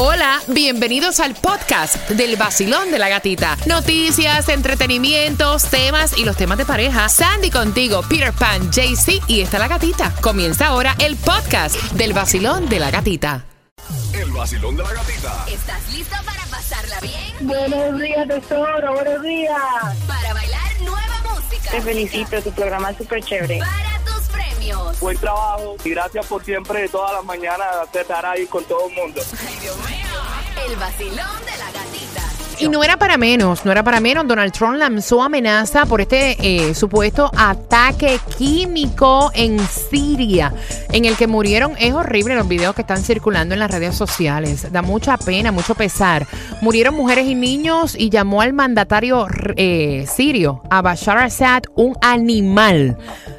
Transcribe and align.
Hola, 0.00 0.40
bienvenidos 0.46 1.18
al 1.18 1.34
podcast 1.34 2.08
del 2.10 2.36
vacilón 2.36 2.92
de 2.92 3.00
la 3.00 3.08
gatita. 3.08 3.56
Noticias, 3.66 4.48
entretenimientos, 4.48 5.64
temas 5.64 6.16
y 6.16 6.24
los 6.24 6.36
temas 6.36 6.56
de 6.56 6.64
pareja. 6.64 7.08
Sandy 7.08 7.50
contigo, 7.50 8.02
Peter 8.08 8.32
Pan, 8.32 8.70
JC 8.70 9.20
y 9.26 9.40
está 9.40 9.58
la 9.58 9.66
gatita. 9.66 10.14
Comienza 10.20 10.68
ahora 10.68 10.94
el 11.00 11.16
podcast 11.16 11.74
del 11.94 12.12
vacilón 12.12 12.68
de 12.68 12.78
la 12.78 12.92
gatita. 12.92 13.44
El 14.12 14.30
vacilón 14.30 14.76
de 14.76 14.84
la 14.84 14.92
gatita. 14.92 15.44
¿Estás 15.48 15.92
listo 15.92 16.16
para 16.24 16.46
pasarla 16.46 17.00
bien? 17.00 17.34
Buenos 17.40 18.00
días, 18.00 18.28
tesoro, 18.28 18.94
buenos 18.94 19.20
días. 19.20 19.52
Para 20.06 20.32
bailar 20.32 20.80
nueva 20.80 21.22
música. 21.34 21.72
Te 21.72 21.82
felicito, 21.82 22.40
tu 22.40 22.52
programa 22.52 22.90
es 22.90 22.98
súper 22.98 23.24
chévere. 23.24 23.58
Para 23.58 23.97
Buen 25.00 25.16
trabajo 25.18 25.76
y 25.84 25.90
gracias 25.90 26.26
por 26.26 26.44
siempre, 26.44 26.88
todas 26.88 27.12
las 27.12 27.24
mañanas, 27.24 27.68
estar 27.92 28.26
ahí 28.26 28.46
con 28.46 28.64
todo 28.64 28.88
el 28.88 28.94
mundo. 28.94 29.20
Ay, 29.46 29.56
Dios 29.60 29.76
mío. 29.78 30.66
El 30.66 30.76
vacilón 30.76 31.44
de 31.44 31.58
la 31.58 31.70
gatita. 31.70 32.22
Y 32.60 32.68
no 32.68 32.82
era 32.82 32.96
para 32.96 33.16
menos, 33.16 33.64
no 33.64 33.70
era 33.70 33.84
para 33.84 34.00
menos. 34.00 34.26
Donald 34.26 34.52
Trump 34.52 34.74
lanzó 34.74 35.22
amenaza 35.22 35.86
por 35.86 36.00
este 36.00 36.36
eh, 36.40 36.74
supuesto 36.74 37.30
ataque 37.36 38.18
químico 38.36 39.30
en 39.32 39.60
Siria, 39.60 40.52
en 40.90 41.04
el 41.04 41.16
que 41.16 41.28
murieron. 41.28 41.76
Es 41.78 41.94
horrible 41.94 42.34
los 42.34 42.48
videos 42.48 42.74
que 42.74 42.80
están 42.80 43.04
circulando 43.04 43.54
en 43.54 43.60
las 43.60 43.70
redes 43.70 43.94
sociales. 43.94 44.72
Da 44.72 44.82
mucha 44.82 45.16
pena, 45.18 45.52
mucho 45.52 45.76
pesar. 45.76 46.26
Murieron 46.60 46.96
mujeres 46.96 47.26
y 47.26 47.36
niños 47.36 47.94
y 47.96 48.10
llamó 48.10 48.40
al 48.40 48.52
mandatario 48.52 49.28
eh, 49.56 50.06
sirio, 50.12 50.60
a 50.68 50.82
Bashar 50.82 51.18
Assad, 51.18 51.62
un 51.76 51.96
animal. 52.00 52.98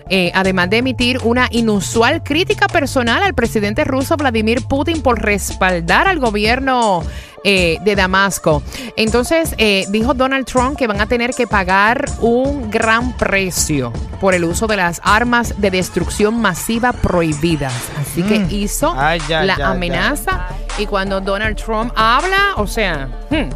Eh, 0.10 0.32
además 0.34 0.70
de 0.70 0.78
emitir 0.78 1.20
una 1.24 1.48
inusual 1.52 2.24
crítica 2.24 2.68
personal 2.68 3.22
al 3.22 3.34
presidente 3.34 3.84
ruso 3.84 4.18
Vladimir 4.18 4.66
Putin 4.68 5.02
por 5.02 5.22
respaldar 5.22 6.08
al 6.08 6.20
gobierno 6.20 7.04
eh, 7.44 7.78
de 7.84 7.96
Damasco. 7.96 8.64
Entonces, 8.98 9.54
eh, 9.58 9.86
dijo 9.90 10.14
Donald 10.14 10.46
Trump 10.46 10.78
que 10.78 10.88
van 10.88 11.00
a 11.00 11.06
tener 11.06 11.32
que 11.32 11.48
pagar 11.48 12.06
un 12.20 12.70
gran 12.70 13.16
precio 13.18 13.94
por 14.20 14.34
el 14.34 14.44
uso 14.44 14.68
de 14.68 14.78
las 14.78 15.00
armas 15.04 15.54
de 15.62 15.72
destrucción 15.72 16.42
masiva 16.42 16.92
prohibidas. 16.92 17.74
Así 18.02 18.24
que 18.24 18.48
hizo 18.50 18.94
Ay, 18.98 19.22
ya, 19.30 19.44
la 19.44 19.54
ya, 19.54 19.60
ya. 19.60 19.72
amenaza 19.72 20.48
y 20.78 20.86
cuando 20.86 21.22
Donald 21.22 21.56
Trump 21.56 21.94
habla, 21.96 22.54
o 22.58 22.68
sea... 22.68 23.08
hmm, 23.30 23.50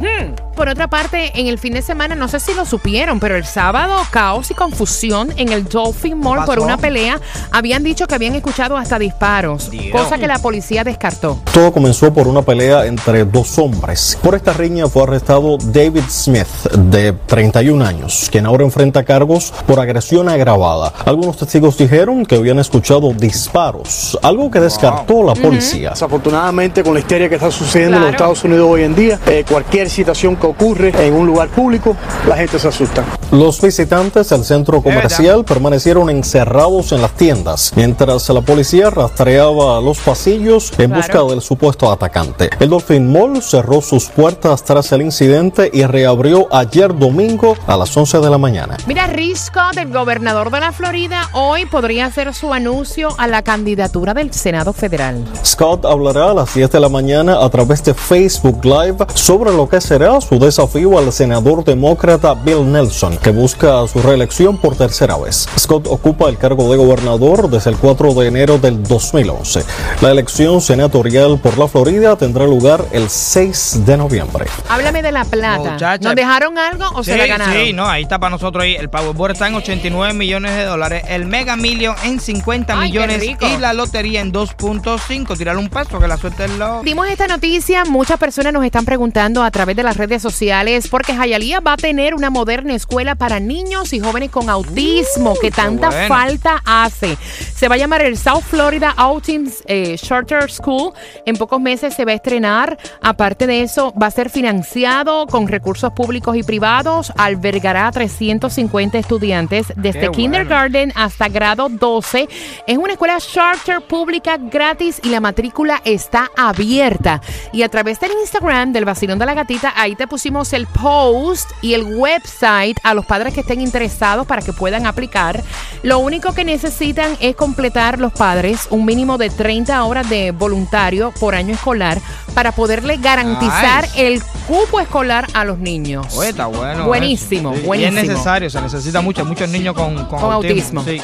Hmm. 0.00 0.34
Por 0.54 0.68
otra 0.68 0.88
parte, 0.88 1.32
en 1.34 1.48
el 1.48 1.58
fin 1.58 1.74
de 1.74 1.82
semana, 1.82 2.14
no 2.14 2.28
sé 2.28 2.38
si 2.38 2.54
lo 2.54 2.64
supieron, 2.64 3.18
pero 3.18 3.36
el 3.36 3.44
sábado, 3.44 3.96
caos 4.10 4.50
y 4.50 4.54
confusión 4.54 5.32
en 5.36 5.50
el 5.50 5.64
Dolphin 5.64 6.18
Mall 6.18 6.44
por 6.44 6.60
una 6.60 6.76
pelea. 6.76 7.20
Habían 7.50 7.82
dicho 7.82 8.06
que 8.06 8.14
habían 8.14 8.34
escuchado 8.34 8.76
hasta 8.76 8.98
disparos, 8.98 9.70
Dios. 9.70 10.00
cosa 10.00 10.16
que 10.16 10.26
la 10.28 10.38
policía 10.38 10.84
descartó. 10.84 11.38
Todo 11.52 11.72
comenzó 11.72 12.12
por 12.12 12.28
una 12.28 12.42
pelea 12.42 12.86
entre 12.86 13.24
dos 13.24 13.58
hombres. 13.58 14.16
Por 14.22 14.34
esta 14.34 14.52
riña 14.52 14.88
fue 14.88 15.02
arrestado 15.02 15.58
David 15.58 16.04
Smith, 16.08 16.46
de 16.72 17.12
31 17.12 17.84
años, 17.84 18.28
quien 18.30 18.46
ahora 18.46 18.64
enfrenta 18.64 19.02
cargos 19.02 19.52
por 19.66 19.80
agresión 19.80 20.28
agravada. 20.28 20.92
Algunos 21.04 21.36
testigos 21.36 21.76
dijeron 21.76 22.24
que 22.24 22.36
habían 22.36 22.58
escuchado 22.60 23.12
disparos, 23.12 24.18
algo 24.22 24.50
que 24.50 24.60
descartó 24.60 25.24
la 25.24 25.34
policía. 25.34 25.90
Desafortunadamente, 25.90 26.84
con 26.84 26.94
la 26.94 27.00
histeria 27.00 27.28
que 27.28 27.34
está 27.34 27.50
sucediendo 27.50 27.96
en 27.96 28.02
los 28.04 28.12
Estados 28.12 28.44
Unidos 28.44 28.68
hoy 28.70 28.82
en 28.84 28.94
día, 28.94 29.18
eh, 29.26 29.44
cualquier 29.48 29.90
situación 29.90 30.36
que 30.44 30.64
ocurre 30.64 31.06
en 31.06 31.14
un 31.14 31.26
lugar 31.26 31.48
público, 31.48 31.96
la 32.28 32.36
gente 32.36 32.58
se 32.58 32.68
asusta. 32.68 33.04
Los 33.30 33.60
visitantes 33.60 34.28
del 34.28 34.44
centro 34.44 34.82
comercial 34.82 35.44
permanecieron 35.44 36.10
encerrados 36.10 36.92
en 36.92 37.00
las 37.02 37.12
tiendas, 37.12 37.72
mientras 37.76 38.28
la 38.28 38.40
policía 38.42 38.90
rastreaba 38.90 39.80
los 39.80 39.98
pasillos 39.98 40.70
en 40.78 40.90
Claro. 40.90 41.02
busca 41.02 41.22
del 41.34 41.40
supuesto 41.40 41.90
atacante. 41.90 42.50
El 42.60 42.70
Dolphin 42.70 43.10
Mall 43.10 43.42
cerró 43.42 43.80
sus 43.80 44.06
puertas 44.06 44.62
tras 44.64 44.92
el 44.92 45.02
incidente 45.02 45.70
y 45.72 45.84
reabrió 45.84 46.46
ayer 46.54 46.96
domingo 46.96 47.56
a 47.66 47.76
las 47.76 47.96
11 47.96 48.20
de 48.20 48.30
la 48.30 48.38
mañana. 48.38 48.76
Mira, 48.86 49.06
Rick 49.06 49.36
Scott, 49.36 49.76
el 49.78 49.90
gobernador 49.92 50.50
de 50.50 50.60
la 50.60 50.72
Florida, 50.72 51.28
hoy 51.32 51.66
podría 51.66 52.06
hacer 52.06 52.34
su 52.34 52.52
anuncio 52.52 53.08
a 53.18 53.26
la 53.26 53.42
candidatura 53.42 54.14
del 54.14 54.32
Senado 54.32 54.72
Federal. 54.72 55.24
Scott 55.44 55.84
hablará 55.84 56.30
a 56.30 56.34
las 56.34 56.54
10 56.54 56.70
de 56.70 56.80
la 56.80 56.88
mañana 56.88 57.42
a 57.44 57.48
través 57.48 57.82
de 57.82 57.94
Facebook 57.94 58.64
Live 58.64 58.96
sobre 59.14 59.50
lo 59.52 59.68
que 59.68 59.80
será 59.80 60.20
su 60.20 60.33
desafío 60.38 60.98
al 60.98 61.12
senador 61.12 61.64
demócrata 61.64 62.34
Bill 62.34 62.70
Nelson, 62.70 63.16
que 63.18 63.30
busca 63.30 63.86
su 63.88 64.00
reelección 64.00 64.58
por 64.58 64.76
tercera 64.76 65.16
vez. 65.16 65.48
Scott 65.58 65.86
ocupa 65.88 66.28
el 66.28 66.38
cargo 66.38 66.70
de 66.70 66.76
gobernador 66.76 67.50
desde 67.50 67.70
el 67.70 67.76
4 67.76 68.14
de 68.14 68.28
enero 68.28 68.58
del 68.58 68.82
2011. 68.82 69.64
La 70.00 70.10
elección 70.10 70.60
senatorial 70.60 71.38
por 71.38 71.58
la 71.58 71.68
Florida 71.68 72.16
tendrá 72.16 72.44
lugar 72.44 72.84
el 72.92 73.08
6 73.08 73.84
de 73.84 73.96
noviembre. 73.96 74.46
Háblame 74.68 75.02
de 75.02 75.12
la 75.12 75.24
plata. 75.24 75.72
Muchacha. 75.72 75.98
¿Nos 75.98 76.14
dejaron 76.14 76.58
algo 76.58 76.84
o 76.94 77.04
se 77.04 77.16
la 77.16 77.26
ganaron? 77.26 77.54
sí, 77.54 77.72
no, 77.72 77.86
ahí 77.86 78.02
está 78.02 78.18
para 78.18 78.30
nosotros 78.30 78.64
ahí. 78.64 78.74
El 78.74 78.90
Powerball 78.90 79.32
está 79.32 79.48
en 79.48 79.54
89 79.54 80.14
millones 80.14 80.56
de 80.56 80.64
dólares, 80.64 81.04
el 81.08 81.26
Mega 81.26 81.56
Million 81.56 81.94
en 82.04 82.20
50 82.20 82.78
Ay, 82.78 82.92
qué 82.92 82.98
millones 82.98 83.22
y 83.40 83.56
la 83.58 83.72
lotería 83.72 84.20
en 84.20 84.32
2.5. 84.32 85.36
Tirarle 85.36 85.60
un 85.60 85.68
paso 85.68 85.98
que 85.98 86.08
la 86.08 86.16
suerte 86.16 86.44
es 86.44 86.50
lo... 86.52 86.82
Dimos 86.82 87.08
esta 87.08 87.26
noticia, 87.26 87.84
muchas 87.84 88.18
personas 88.18 88.52
nos 88.52 88.64
están 88.64 88.84
preguntando 88.84 89.42
a 89.42 89.50
través 89.50 89.76
de 89.76 89.82
las 89.82 89.96
redes 89.96 90.22
sociales 90.24 90.88
porque 90.88 91.12
Hialeah 91.12 91.60
va 91.60 91.74
a 91.74 91.76
tener 91.76 92.14
una 92.14 92.30
moderna 92.30 92.74
escuela 92.74 93.14
para 93.14 93.38
niños 93.38 93.92
y 93.92 94.00
jóvenes 94.00 94.30
con 94.30 94.50
autismo 94.50 95.34
que 95.40 95.52
tanta 95.52 95.90
bueno. 95.90 96.08
falta 96.08 96.62
hace. 96.64 97.16
Se 97.54 97.68
va 97.68 97.76
a 97.76 97.78
llamar 97.78 98.02
el 98.02 98.18
South 98.18 98.42
Florida 98.42 98.92
Autism 98.96 99.50
eh, 99.66 99.96
Charter 99.96 100.50
School. 100.50 100.92
En 101.26 101.36
pocos 101.36 101.60
meses 101.60 101.94
se 101.94 102.04
va 102.04 102.12
a 102.12 102.14
estrenar. 102.14 102.76
Aparte 103.00 103.46
de 103.46 103.62
eso, 103.62 103.92
va 104.00 104.08
a 104.08 104.10
ser 104.10 104.30
financiado 104.30 105.26
con 105.26 105.46
recursos 105.46 105.92
públicos 105.92 106.36
y 106.36 106.42
privados. 106.42 107.12
Albergará 107.16 107.86
a 107.86 107.92
350 107.92 108.98
estudiantes 108.98 109.68
desde 109.76 110.00
Qué 110.00 110.08
bueno. 110.08 110.12
kindergarten 110.12 110.92
hasta 110.96 111.28
grado 111.28 111.68
12. 111.68 112.28
Es 112.66 112.78
una 112.78 112.92
escuela 112.92 113.18
charter 113.18 113.80
pública 113.82 114.38
gratis 114.38 115.00
y 115.02 115.10
la 115.10 115.20
matrícula 115.20 115.80
está 115.84 116.30
abierta. 116.36 117.20
Y 117.52 117.62
a 117.62 117.68
través 117.68 118.00
del 118.00 118.12
Instagram 118.20 118.72
del 118.72 118.84
Vacilón 118.84 119.18
de 119.18 119.26
la 119.26 119.34
Gatita, 119.34 119.72
ahí 119.76 119.94
te 119.94 120.06
pusimos 120.14 120.52
el 120.52 120.68
post 120.68 121.50
y 121.60 121.74
el 121.74 121.82
website 121.82 122.78
a 122.84 122.94
los 122.94 123.04
padres 123.04 123.34
que 123.34 123.40
estén 123.40 123.60
interesados 123.60 124.28
para 124.28 124.42
que 124.42 124.52
puedan 124.52 124.86
aplicar. 124.86 125.42
Lo 125.82 125.98
único 125.98 126.32
que 126.32 126.44
necesitan 126.44 127.16
es 127.18 127.34
completar 127.34 127.98
los 127.98 128.12
padres 128.12 128.68
un 128.70 128.84
mínimo 128.84 129.18
de 129.18 129.28
30 129.28 129.82
horas 129.82 130.08
de 130.08 130.30
voluntario 130.30 131.12
por 131.18 131.34
año 131.34 131.52
escolar 131.54 131.98
para 132.32 132.52
poderle 132.52 132.98
garantizar 132.98 133.88
Nice. 133.88 134.06
el 134.06 134.22
cupo 134.46 134.78
escolar 134.78 135.26
a 135.34 135.44
los 135.44 135.58
niños. 135.58 136.06
Oye, 136.16 136.28
está 136.28 136.46
bueno. 136.46 136.86
Buenísimo, 136.86 137.50
eso. 137.50 137.60
Sí, 137.62 137.66
buenísimo. 137.66 137.98
Y 137.98 138.04
es 138.04 138.08
necesario, 138.08 138.50
se 138.50 138.60
necesita 138.60 139.00
mucho, 139.00 139.24
muchos 139.24 139.48
niños 139.48 139.74
con, 139.74 139.96
con, 140.06 140.20
Con 140.20 140.32
autismo. 140.32 140.84
Sí. 140.84 141.02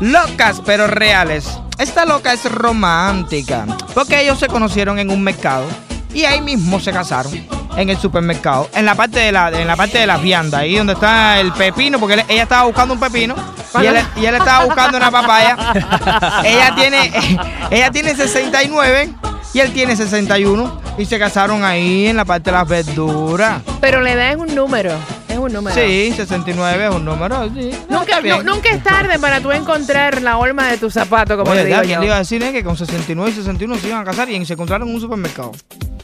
Locas 0.00 0.60
pero 0.66 0.86
reales. 0.88 1.48
Esta 1.78 2.04
loca 2.04 2.34
es 2.34 2.44
romántica. 2.52 3.64
Porque 3.94 4.20
ellos 4.20 4.38
se 4.38 4.48
conocieron 4.48 4.98
en 4.98 5.08
un 5.08 5.22
mercado 5.22 5.64
y 6.12 6.24
ahí 6.24 6.42
mismo 6.42 6.80
se 6.80 6.92
casaron. 6.92 7.59
En 7.76 7.88
el 7.88 7.96
supermercado, 7.98 8.68
en 8.74 8.84
la 8.84 8.94
parte 8.94 9.20
de 9.20 9.32
la, 9.32 9.48
en 9.50 9.66
la 9.66 9.76
parte 9.76 9.98
de 9.98 10.06
la 10.06 10.18
vianda, 10.18 10.58
ahí 10.58 10.76
donde 10.76 10.92
está 10.94 11.40
el 11.40 11.52
pepino, 11.52 11.98
porque 11.98 12.14
él- 12.14 12.24
ella 12.28 12.42
estaba 12.42 12.64
buscando 12.64 12.92
un 12.94 13.00
pepino 13.00 13.34
y 13.80 13.86
él, 13.86 13.96
y 14.16 14.24
él 14.26 14.34
estaba 14.34 14.64
buscando 14.64 14.98
una 14.98 15.10
papaya. 15.10 15.56
ella 16.44 16.74
tiene, 16.74 17.10
ella 17.70 17.90
tiene 17.90 18.14
69 18.14 19.10
y 19.54 19.60
él 19.60 19.72
tiene 19.72 19.96
61 19.96 20.80
y 20.98 21.04
se 21.06 21.18
casaron 21.18 21.64
ahí 21.64 22.06
en 22.08 22.16
la 22.16 22.24
parte 22.24 22.50
de 22.50 22.56
las 22.56 22.68
verduras. 22.68 23.62
Pero 23.80 24.00
la 24.00 24.12
edad 24.12 24.30
es 24.30 24.36
un 24.36 24.54
número. 24.54 24.92
Es 25.28 25.38
un 25.38 25.52
número. 25.52 25.74
Sí, 25.74 26.12
69 26.14 26.86
es 26.88 26.94
un 26.94 27.04
número. 27.04 27.48
Sí. 27.54 27.70
Nunca, 27.88 28.20
nunca 28.42 28.68
es 28.70 28.82
tarde 28.82 29.18
para 29.20 29.40
tú 29.40 29.52
encontrar 29.52 30.20
la 30.22 30.36
horma 30.38 30.66
de 30.68 30.76
tu 30.76 30.90
zapato, 30.90 31.38
como 31.38 31.52
Oye, 31.52 31.60
le 31.60 31.66
digo 31.66 31.76
¿verdad? 31.78 31.86
¿Quién 31.86 31.96
yo. 31.96 32.00
le 32.00 32.06
iba 32.06 32.16
a 32.16 32.18
decir 32.18 32.42
eh, 32.42 32.52
que 32.52 32.64
con 32.64 32.76
69 32.76 33.30
y 33.30 33.34
61 33.36 33.76
se 33.78 33.86
iban 33.88 34.00
a 34.00 34.04
casar 34.04 34.28
y 34.28 34.44
se 34.44 34.52
encontraron 34.54 34.88
en 34.88 34.94
un 34.94 35.00
supermercado? 35.00 35.52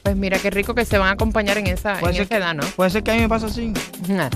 Pues 0.06 0.16
mira 0.16 0.38
qué 0.38 0.50
rico 0.50 0.72
que 0.72 0.84
se 0.84 0.98
van 0.98 1.08
a 1.08 1.10
acompañar 1.14 1.58
en 1.58 1.66
esa, 1.66 1.98
en 1.98 2.32
edad, 2.32 2.54
¿no? 2.54 2.62
puede 2.76 2.90
ser 2.90 3.02
que 3.02 3.10
a 3.10 3.14
mí 3.14 3.22
me 3.22 3.28
pase 3.28 3.46
así, 3.46 3.72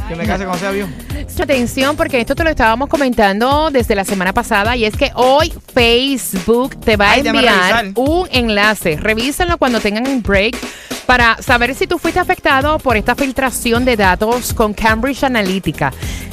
que 0.08 0.16
me 0.16 0.26
case 0.26 0.42
cuando 0.42 0.58
sea 0.58 0.70
avión. 0.70 0.92
Atención, 1.40 1.94
porque 1.94 2.20
esto 2.20 2.34
te 2.34 2.42
lo 2.42 2.50
estábamos 2.50 2.88
comentando 2.88 3.70
desde 3.70 3.94
la 3.94 4.04
semana 4.04 4.32
pasada 4.32 4.74
y 4.74 4.84
es 4.84 4.96
que 4.96 5.12
hoy 5.14 5.52
Facebook 5.72 6.80
te 6.80 6.96
va 6.96 7.10
a 7.10 7.12
Ay, 7.12 7.22
enviar 7.24 7.92
un 7.94 8.26
enlace. 8.32 8.96
Revísenlo 8.96 9.58
cuando 9.58 9.78
tengan 9.78 10.08
un 10.08 10.24
break 10.24 10.56
para 11.06 11.40
saber 11.40 11.76
si 11.76 11.86
tú 11.86 11.98
fuiste 12.00 12.18
afectado 12.18 12.80
por 12.80 12.96
esta 12.96 13.14
filtración 13.14 13.84
de 13.84 13.96
datos 13.96 14.52
con 14.52 14.74
Cambridge 14.74 15.22
Analytica. 15.22 15.92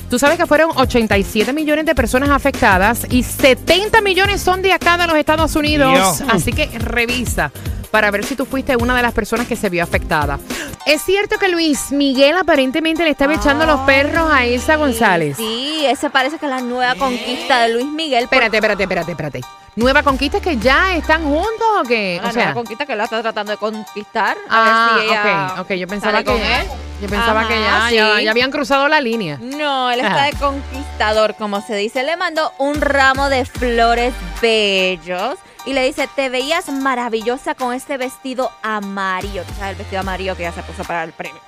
Tú 0.10 0.18
sabes 0.18 0.38
que 0.40 0.48
fueron 0.48 0.72
87 0.74 1.54
millones 1.54 1.86
de 1.86 1.94
personas 1.94 2.30
afectadas 2.30 3.06
y 3.12 3.22
70 3.22 4.02
millones 4.02 4.42
son 4.42 4.64
de 4.64 4.74
acá 4.74 4.98
de 4.98 5.06
los 5.06 5.16
Estados 5.16 5.56
Unidos. 5.56 5.92
Dios. 5.92 6.24
Así 6.28 6.54
que 6.54 6.66
revisa 6.80 7.52
para 7.88 8.12
ver 8.12 8.24
si 8.24 8.36
tú 8.36 8.46
fuiste 8.46 8.76
una 8.76 8.96
de 8.96 9.02
las 9.02 9.14
personas 9.14 9.48
que 9.48 9.56
se 9.56 9.70
vio 9.70 9.84
afectada. 9.84 10.40
Es 10.86 11.02
cierto 11.02 11.38
que 11.38 11.50
Luis 11.50 11.92
Miguel 11.92 12.38
aparentemente 12.38 13.04
le 13.04 13.10
estaba 13.10 13.34
echando 13.34 13.66
los 13.66 13.82
perros 13.82 14.30
a 14.32 14.46
Isa 14.46 14.76
González. 14.78 15.38
Sí, 15.38 15.86
esa 15.86 16.10
parece 16.10 16.38
que 16.38 16.46
es 16.46 16.52
la 16.52 16.62
nueva 16.62 16.96
conquista 16.96 17.62
de 17.62 17.74
Luis 17.74 17.88
Miguel. 17.88 18.24
Espérate, 18.24 18.58
espérate, 18.58 18.84
espérate, 18.84 19.12
espérate. 19.12 19.42
Nueva 19.76 20.02
conquista 20.02 20.38
es 20.38 20.44
que 20.44 20.58
ya 20.58 20.96
están 20.96 21.24
juntos 21.24 21.68
o 21.80 21.84
qué? 21.84 22.20
La 22.22 22.30
o 22.30 22.32
sea, 22.32 22.46
nueva 22.46 22.54
conquista 22.56 22.86
que 22.86 22.96
la 22.96 23.04
está 23.04 23.22
tratando 23.22 23.52
de 23.52 23.58
conquistar. 23.58 24.36
A 24.50 24.50
ah, 24.50 24.96
ver 24.96 25.04
si 25.04 25.10
ella 25.10 25.54
ok, 25.54 25.60
ok, 25.60 25.72
yo 25.74 25.88
pensaba 25.88 26.24
que 26.24 26.32
él. 26.32 26.68
yo 27.00 27.08
pensaba 27.08 27.42
Ajá, 27.42 27.50
que 27.50 27.62
ya, 27.62 27.92
ya, 27.92 28.18
sí. 28.18 28.24
ya 28.24 28.32
habían 28.32 28.50
cruzado 28.50 28.88
la 28.88 29.02
línea. 29.02 29.38
No, 29.40 29.92
él 29.92 30.00
Ajá. 30.00 30.30
está 30.30 30.38
de 30.38 30.44
conquistador, 30.44 31.36
como 31.36 31.62
se 31.62 31.76
dice. 31.76 32.02
Le 32.02 32.18
mandó 32.18 32.52
un 32.58 32.82
ramo 32.82 33.30
de 33.30 33.46
flores 33.46 34.16
bellos 34.42 35.38
y 35.66 35.74
le 35.74 35.86
dice, 35.86 36.08
te 36.16 36.30
veías 36.30 36.70
maravillosa 36.70 37.56
con 37.56 37.74
este 37.74 37.98
vestido 37.98 38.52
amarillo. 38.64 39.44
Tú 39.44 39.54
sabes, 39.56 39.72
el 39.72 39.78
vestido 39.78 40.02
amarillo 40.02 40.36
que 40.36 40.44
ya 40.44 40.52
se 40.52 40.64
puso 40.64 40.84
para 40.84 41.04
el 41.04 41.12
premio. 41.12 41.42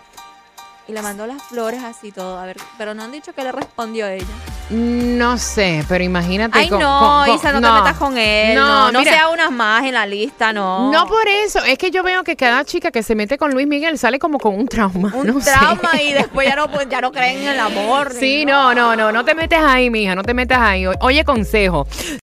Y 0.87 0.91
le 0.91 1.03
mandó 1.03 1.27
las 1.27 1.43
flores 1.43 1.83
así 1.83 2.11
todo, 2.11 2.39
a 2.39 2.45
ver, 2.47 2.57
pero 2.79 2.95
no 2.95 3.03
han 3.03 3.11
dicho 3.11 3.31
que 3.33 3.43
le 3.43 3.51
respondió 3.51 4.07
ella. 4.07 4.25
No 4.71 5.37
sé, 5.37 5.83
pero 5.87 6.03
imagínate. 6.03 6.57
Ay, 6.57 6.69
con- 6.69 6.79
no, 6.79 6.99
con- 6.99 7.25
con- 7.27 7.35
Isa, 7.35 7.51
no, 7.51 7.61
te 7.61 7.71
metas 7.81 7.97
con 7.97 8.17
él. 8.17 8.55
No, 8.55 8.91
No, 8.91 8.99
no, 8.99 9.03
sea 9.03 9.29
unas 9.29 9.51
más 9.51 9.83
en 9.83 9.93
la 9.95 10.05
lista, 10.07 10.51
no. 10.53 10.91
No 10.91 11.05
por 11.07 11.27
eso, 11.27 11.63
es 11.63 11.77
que 11.77 11.89
yo 11.91 12.01
veo 12.03 12.23
que 12.23 12.35
cada 12.35 12.63
chica 12.65 12.89
que 12.91 13.01
se 13.03 13.13
mete 13.15 13.37
con 13.37 13.51
Luis 13.51 13.67
Miguel 13.67 13.97
sale 13.99 14.17
como 14.19 14.37
con 14.39 14.55
un 14.55 14.67
trauma. 14.67 15.11
un 15.15 15.27
no 15.27 15.41
sé. 15.41 15.51
trauma 15.51 16.01
y 16.01 16.13
después 16.13 16.47
ya 16.47 16.55
no, 16.55 16.69
pues, 16.71 16.87
ya 16.89 17.01
no 17.01 17.11
creen 17.11 17.37
en 17.43 17.47
el 17.49 17.59
amor. 17.59 18.11
Sí, 18.19 18.45
no, 18.45 18.73
no, 18.73 18.95
no, 18.95 19.11
no 19.11 19.23
te 19.25 19.33
metes 19.35 19.59
ahí, 19.59 19.89
mija, 19.91 20.13
no 20.15 20.23
te 20.23 20.33
metas 20.35 20.59
ahí. 20.59 20.85
Oye, 21.01 21.23
consejo. 21.23 21.87